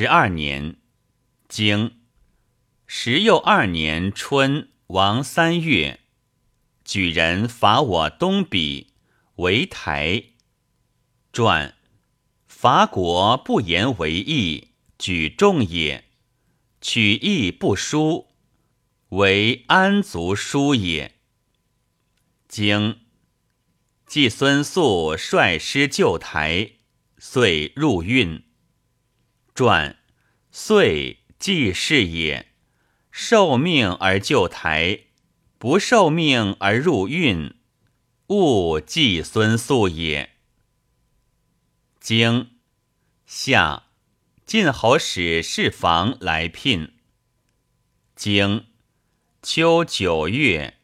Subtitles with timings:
[0.00, 0.76] 十二年，
[1.48, 1.98] 经
[2.86, 5.98] 十又二年春王三月，
[6.84, 8.90] 举人伐我东鄙，
[9.38, 10.22] 为台。
[11.32, 11.74] 传
[12.46, 14.68] 伐国不言为义，
[15.00, 16.04] 举众也；
[16.80, 18.28] 取义不书，
[19.08, 21.16] 为安族书也。
[22.46, 23.00] 经
[24.06, 26.74] 季孙宿率师救台，
[27.18, 28.44] 遂入运。
[29.58, 29.96] 传
[30.52, 32.52] 遂既是也，
[33.10, 35.06] 受命而救台，
[35.58, 37.56] 不受命而入运，
[38.28, 40.36] 勿季孙宿也。
[41.98, 42.52] 经
[43.26, 43.86] 夏，
[44.46, 46.94] 晋侯使侍房来聘。
[48.14, 48.64] 经
[49.42, 50.78] 秋九月。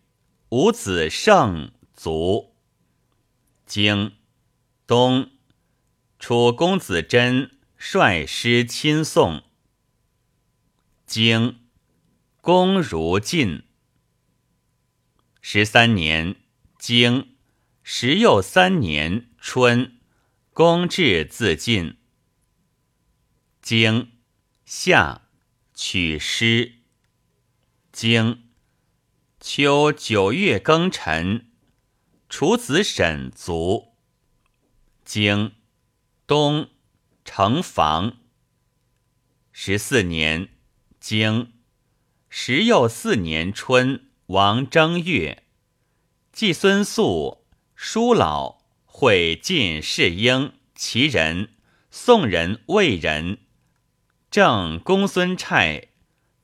[0.49, 2.57] 五子胜卒。
[3.67, 4.17] 经
[4.85, 5.31] 冬，
[6.19, 7.54] 楚公子贞
[7.87, 9.45] 率师亲送。
[11.05, 11.69] 经
[12.41, 13.65] 公如晋。
[15.43, 16.37] 十三年，
[16.79, 17.37] 经
[17.83, 20.01] 十又三年春，
[20.55, 21.99] 公至自尽。
[23.61, 24.13] 经
[24.65, 25.29] 夏，
[25.75, 26.77] 取师。
[27.93, 28.49] 经。
[29.39, 31.53] 秋九月庚辰，
[32.31, 33.93] 楚子沈卒。
[35.05, 35.53] 经
[36.27, 36.71] 冬
[37.25, 38.19] 成房。
[39.51, 40.51] 十四年，
[41.01, 41.53] 经
[42.29, 45.45] 十又四年春，王正月，
[46.33, 51.51] 季孙宿、叔老会晋士英、齐人、
[51.91, 53.39] 宋人、魏人，
[54.31, 55.89] 郑公孙瓨、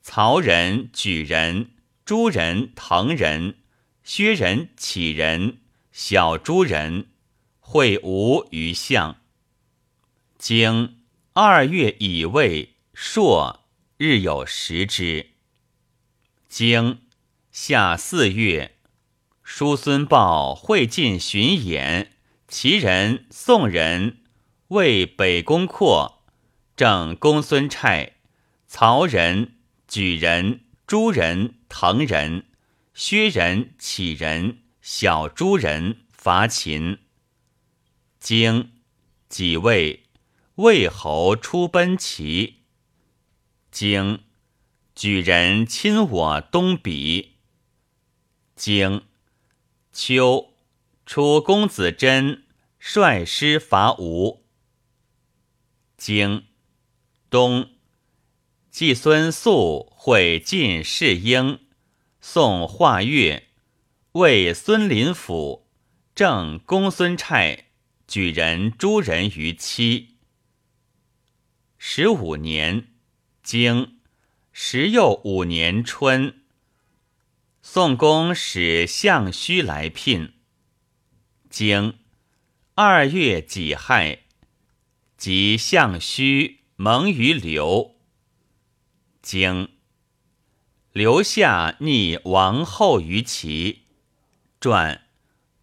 [0.01, 1.71] 曹人、举人。
[2.03, 3.59] 诸人、滕人、
[4.03, 5.59] 薛人、杞人、
[5.93, 7.11] 小诸人
[7.59, 9.20] 会吴于相。
[10.41, 10.97] 经
[11.33, 13.63] 二月乙未，朔
[13.97, 15.33] 日有食之。
[16.49, 17.03] 经
[17.51, 18.75] 夏四月，
[19.43, 22.13] 叔孙豹会晋巡演，
[22.47, 24.23] 齐人、宋人
[24.69, 26.23] 为北宫括，
[26.75, 28.13] 正公孙瓨、
[28.65, 30.61] 曹人、举人。
[30.87, 32.47] 诸人、滕人、
[32.95, 36.97] 薛人、杞人、小诸人伐秦。
[38.19, 38.71] 经
[39.29, 40.07] 几位
[40.55, 42.63] 魏侯出奔齐。
[43.71, 44.23] 经
[44.93, 47.29] 举人亲我东鄙。
[48.55, 49.05] 经
[49.93, 50.53] 秋
[51.05, 52.43] 楚公子贞
[52.77, 54.45] 率师伐吴。
[55.97, 56.45] 经
[57.29, 57.69] 冬。
[58.69, 61.59] 季孙宿会晋士英，
[62.21, 63.49] 宋华岳，
[64.13, 65.67] 魏孙林甫，
[66.15, 67.65] 郑公孙瓨，
[68.07, 70.10] 举人诸人于期。
[71.83, 72.89] 十五年，
[73.41, 73.97] 经
[74.51, 76.43] 十又五年春，
[77.63, 80.35] 宋公使相须来聘。
[81.49, 81.97] 经
[82.75, 84.25] 二月己亥，
[85.17, 87.95] 即相须蒙于刘。
[89.23, 89.69] 经
[90.91, 93.85] 留下逆王后于齐，
[94.59, 95.07] 传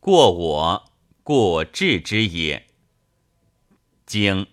[0.01, 0.93] 过我
[1.23, 2.67] 故治之也。
[4.05, 4.49] 经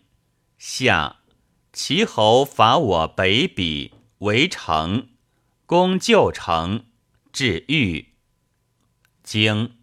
[0.59, 1.21] 夏
[1.75, 5.09] 齐侯伐我北鄙，围城，
[5.65, 6.85] 攻旧城，
[7.33, 8.13] 至豫。
[9.21, 9.75] 经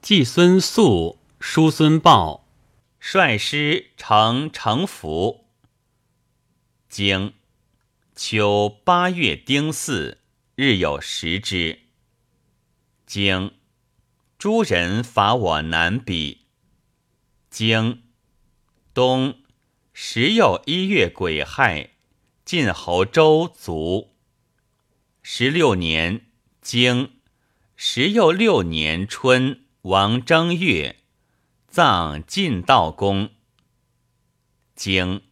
[0.00, 2.48] 季孙宿、叔孙豹
[2.98, 5.44] 率师乘城服。
[6.88, 7.34] 经。
[8.14, 10.16] 秋八月丁巳，
[10.54, 11.80] 日有食之。
[13.04, 13.52] 经
[14.38, 16.38] 诸人伐我南鄙。
[17.50, 18.04] 经
[18.94, 19.38] 冬
[19.98, 21.92] 十又一月癸亥，
[22.44, 24.12] 晋侯周卒。
[25.22, 26.26] 十六年，
[26.60, 27.12] 经
[27.76, 30.96] 十又六年春，王正月，
[31.66, 33.30] 葬晋悼公。
[34.74, 35.22] 经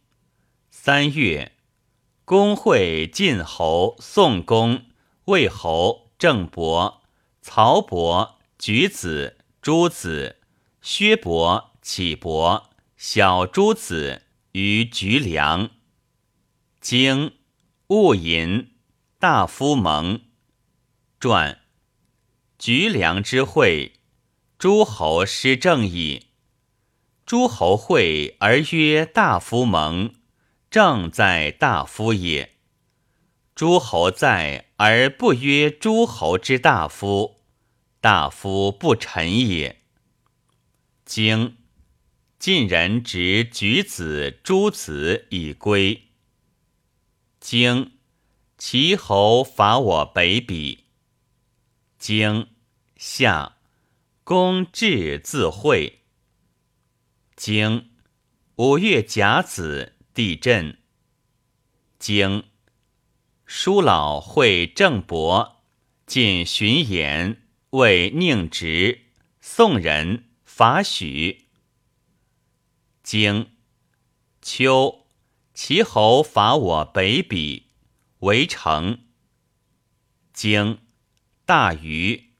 [0.71, 1.51] 三月。
[2.25, 4.85] 公会晋侯、宋公、
[5.25, 7.03] 魏侯、郑伯、
[7.39, 10.37] 曹伯、举子、诸子、
[10.81, 14.23] 薛伯、启伯、小诸子
[14.55, 15.69] 于橘梁。
[16.79, 17.33] 经
[17.87, 18.71] 戊寅，
[19.19, 20.21] 大夫盟。
[21.19, 21.59] 传
[22.57, 23.99] 橘梁之会，
[24.57, 26.27] 诸侯失政矣。
[27.25, 30.13] 诸侯会而曰大夫盟。
[30.69, 32.55] 正在大夫也，
[33.53, 37.41] 诸侯在而不曰诸侯之大夫，
[37.99, 39.81] 大夫不臣也。
[41.03, 41.57] 经
[42.45, 46.09] 晋人执举子诸子以归。
[47.39, 47.93] 经
[48.55, 50.81] 齐侯伐我北鄙。
[51.97, 52.49] 经
[52.97, 53.57] 夏
[54.23, 56.01] 公至自会。
[57.35, 57.89] 经
[58.57, 60.77] 五月甲子地震。
[61.97, 62.43] 经
[63.47, 65.63] 叔老会郑伯
[66.05, 67.41] 进巡演，
[67.71, 69.05] 为宁直
[69.41, 71.44] 宋人伐许。
[73.05, 73.51] 经
[74.41, 75.05] 秋
[75.53, 77.65] 齐侯伐我北鄙，
[78.21, 79.05] 围城。
[80.33, 80.79] 经
[81.45, 82.31] 大禹。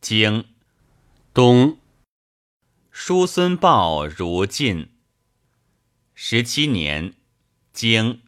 [0.00, 0.44] 经
[1.32, 1.80] 冬
[2.92, 4.92] 叔孙豹如晋。
[6.14, 7.14] 十七年，
[7.72, 8.22] 经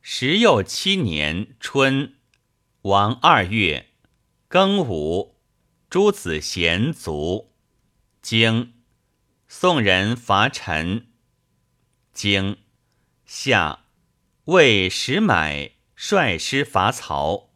[0.00, 2.14] 十又七年春，
[2.80, 3.90] 王二月，
[4.48, 5.36] 庚午，
[5.90, 7.52] 诸子贤卒。
[8.22, 8.72] 经
[9.58, 11.06] 宋人伐陈。
[12.12, 12.58] 经
[13.24, 13.86] 夏，
[14.44, 17.54] 魏石买率师伐曹。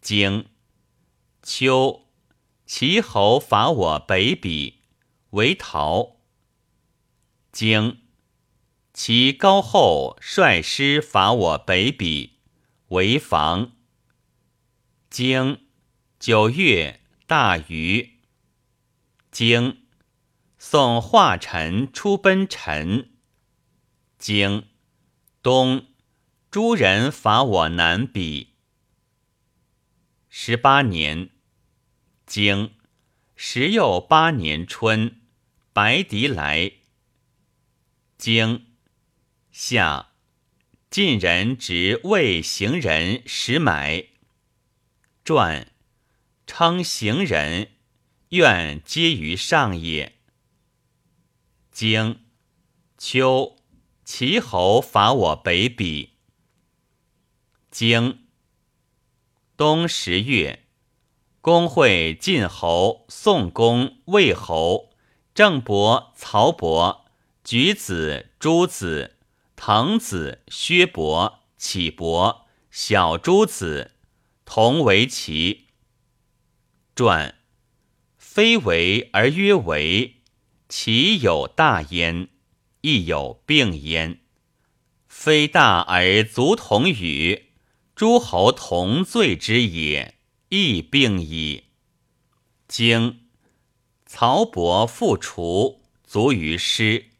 [0.00, 0.48] 经
[1.42, 2.06] 秋，
[2.66, 4.74] 齐侯伐我北鄙，
[5.30, 6.18] 为陶。
[7.50, 8.00] 经
[8.94, 12.34] 齐高后率师伐我北鄙，
[12.90, 13.72] 为防。
[15.10, 15.66] 经
[16.20, 18.20] 九月，大禹。
[19.32, 19.81] 经
[20.64, 23.10] 宋化臣出奔陈。
[24.16, 24.68] 经
[25.42, 25.88] 东，
[26.52, 28.46] 诸人伐我南鄙。
[30.28, 31.30] 十八年，
[32.24, 32.74] 经
[33.34, 35.20] 十又八年春，
[35.72, 36.74] 白狄来。
[38.16, 38.66] 经
[39.50, 40.12] 夏，
[40.88, 44.06] 晋人执魏行人石买。
[45.24, 45.72] 传
[46.46, 47.72] 称行人，
[48.28, 50.21] 愿皆于上也。
[51.72, 52.20] 经
[52.96, 53.56] 秋。
[54.04, 56.10] 齐侯伐我北鄙。
[57.70, 58.26] 经
[59.56, 60.64] 冬十月，
[61.40, 64.90] 公会晋侯、宋公、魏侯、
[65.32, 67.06] 郑伯、曹伯、
[67.44, 69.16] 举子、朱子、
[69.56, 73.92] 滕子、薛伯、杞伯、小朱子
[74.44, 75.68] 同为齐。
[76.94, 77.36] 传
[78.18, 80.21] 非为而曰为，
[80.74, 82.30] 其有大焉。
[82.80, 84.20] 亦有病焉，
[85.06, 87.50] 非大而足同与
[87.94, 91.64] 诸侯同罪之也，亦病矣。
[92.66, 93.26] 经
[94.06, 97.10] 曹伯复除，卒于师。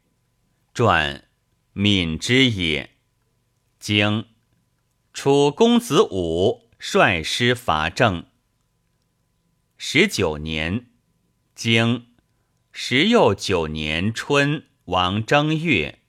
[0.73, 1.29] 传
[1.75, 2.97] 敏之也。
[3.79, 4.29] 经
[5.13, 8.25] 楚公子武率师伐郑。
[9.77, 10.87] 十九年，
[11.55, 12.07] 经
[12.75, 14.65] 十又九年春。
[14.87, 16.01] 王正月，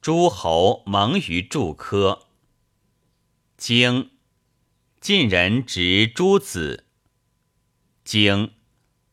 [0.00, 2.26] 诸侯蒙于祝科。
[3.56, 4.10] 经
[5.00, 6.84] 晋人执诸子。
[8.02, 8.52] 经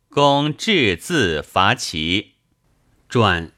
[0.10, 2.36] 公至自伐齐。
[3.10, 3.52] 传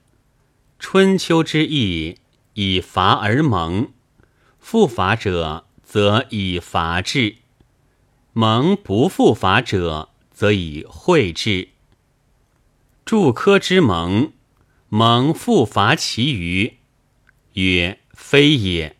[0.80, 2.18] 春秋之义，
[2.56, 3.94] 以伐而盟，
[4.60, 7.38] 复伐者则以伐治；
[8.34, 11.70] 盟不复伐者，则以会治。
[13.08, 14.34] 祝科之盟。
[14.90, 16.74] 盟复伐其余，
[17.54, 18.98] 曰：“非也。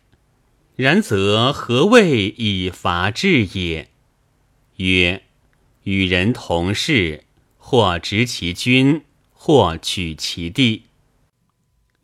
[0.76, 3.90] 然则何谓以伐治也？”
[4.76, 5.24] 曰
[5.84, 7.24] ：“与人同事，
[7.58, 10.84] 或执其君，或取其地。”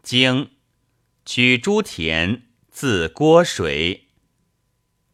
[0.05, 0.51] 经
[1.25, 4.09] 取诸田，自郭水。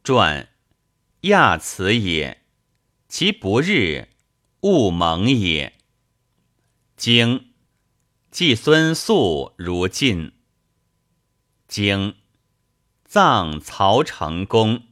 [0.02, 0.49] 传
[1.20, 2.42] 亚此也，
[3.09, 4.09] 其不日，
[4.62, 5.75] 勿蒙也。
[7.00, 7.54] 经。
[8.30, 10.35] 季孙宿如晋。
[11.66, 12.14] 经
[13.07, 14.83] 葬曹成公。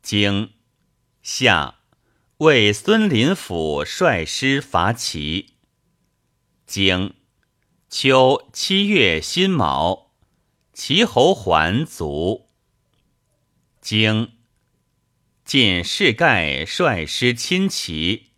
[0.00, 0.54] 经
[1.20, 1.80] 夏
[2.38, 5.56] 为孙林甫率师伐齐。
[6.64, 7.12] 经
[7.90, 10.14] 秋七月辛卯，
[10.72, 12.48] 齐侯还卒。
[13.82, 14.32] 经
[15.44, 18.30] 晋士盖率师侵齐，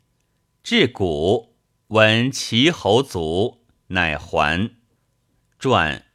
[0.64, 1.50] 至谷，
[1.90, 3.64] 闻齐侯卒。
[3.88, 4.70] 乃还。
[5.59, 6.06] 传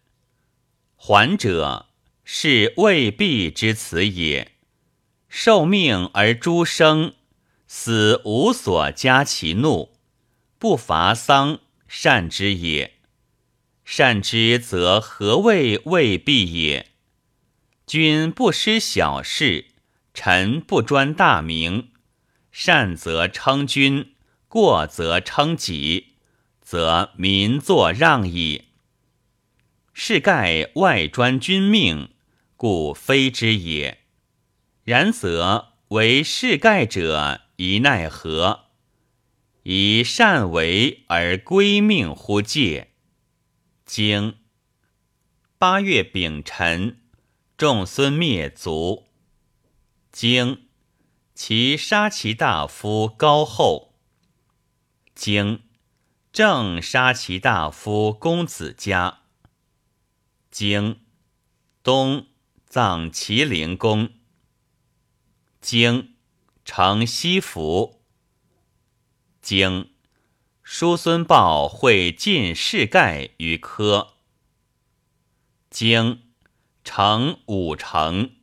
[0.96, 1.88] 还者，
[2.24, 4.54] 是未必之辞也。
[5.28, 7.16] 受命而诸生，
[7.68, 9.98] 死无所加其怒，
[10.58, 12.94] 不伐丧，善之也。
[13.84, 16.92] 善之则何谓未必也？
[17.86, 19.66] 君不失小事，
[20.14, 21.90] 臣不专大名。
[22.50, 24.15] 善则称君，
[24.56, 26.14] 过则称己。
[26.62, 28.70] 则民作让矣。
[29.94, 32.14] 是盖外专君命，
[32.56, 34.06] 故非之也。
[34.86, 38.68] 然则为世盖者，宜奈何？
[39.64, 42.94] 以善为而归命乎戒？
[43.86, 44.38] 经
[45.58, 47.02] 八月丙辰，
[47.58, 49.10] 仲孙灭族。
[50.14, 50.70] 经
[51.34, 53.92] 其杀其大夫高后。
[55.16, 55.64] 经
[56.34, 59.22] 正杀其大夫公子家。
[60.52, 61.00] 经
[61.82, 62.28] 东
[62.68, 64.14] 葬麒麟公。
[65.62, 66.16] 经
[66.66, 68.04] 承西服。
[69.42, 69.94] 经
[70.62, 74.16] 叔孙豹会晋士盖于科。
[75.70, 76.34] 经
[76.84, 78.35] 成五成。